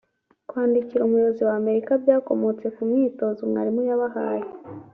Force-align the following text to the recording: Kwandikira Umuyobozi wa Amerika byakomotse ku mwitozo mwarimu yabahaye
Kwandikira 0.49 1.05
Umuyobozi 1.05 1.41
wa 1.47 1.55
Amerika 1.61 1.91
byakomotse 2.03 2.65
ku 2.75 2.81
mwitozo 2.89 3.41
mwarimu 3.49 3.81
yabahaye 3.89 4.45